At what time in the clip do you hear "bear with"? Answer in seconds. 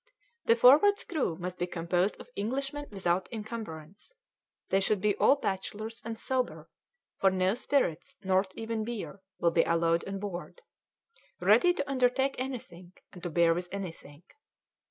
13.29-13.69